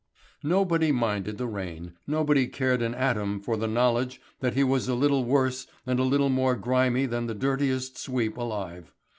[0.41, 4.95] Nobody minded the rain, nobody cared an atom for the knowledge that he was a
[4.95, 8.91] little worse and a little more grimy than the dirtiest sweep alive.